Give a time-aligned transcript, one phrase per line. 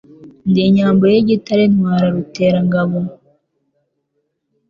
[0.49, 2.99] Ndi inyambo y' igitare ntwara ruteranyangabo